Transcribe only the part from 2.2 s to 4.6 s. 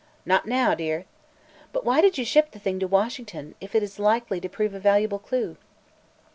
ship the thing to Washington, if it is likely to